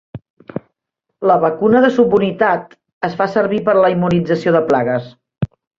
[1.33, 2.75] La vacuna de subunitat
[3.11, 5.17] es fa servir per a la immunització de plagues.